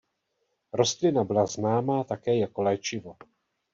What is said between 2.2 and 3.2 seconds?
jako léčivo.